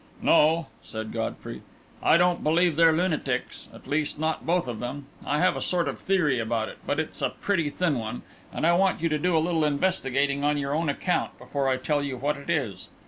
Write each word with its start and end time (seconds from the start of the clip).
"No," 0.19 0.65
said 0.81 1.11
Godfrey, 1.13 1.61
"I 2.01 2.17
don't 2.17 2.41
believe 2.41 2.75
they're 2.75 2.91
lunatics 2.91 3.67
at 3.71 3.85
least, 3.85 4.17
not 4.17 4.47
both 4.47 4.67
of 4.67 4.79
them. 4.79 5.05
I 5.23 5.37
have 5.37 5.55
a 5.55 5.61
sort 5.61 5.87
of 5.87 5.99
theory 5.99 6.39
about 6.39 6.69
it; 6.69 6.79
but 6.87 6.99
it's 6.99 7.21
a 7.21 7.29
pretty 7.29 7.69
thin 7.69 7.99
one, 7.99 8.23
and 8.51 8.65
I 8.65 8.73
want 8.73 9.01
you 9.03 9.09
to 9.09 9.19
do 9.19 9.37
a 9.37 9.37
little 9.37 9.63
investigating 9.63 10.43
on 10.43 10.57
your 10.57 10.73
own 10.73 10.89
account 10.89 11.37
before 11.37 11.67
I 11.69 11.77
tell 11.77 12.01
you 12.03 12.17
what 12.17 12.35
it 12.35 12.49
is. 12.49 12.89